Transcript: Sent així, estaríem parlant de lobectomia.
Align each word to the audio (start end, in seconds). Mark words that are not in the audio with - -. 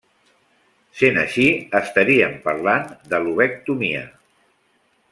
Sent 1.01 1.19
així, 1.25 1.45
estaríem 1.81 2.33
parlant 2.49 2.91
de 3.13 3.21
lobectomia. 3.27 4.05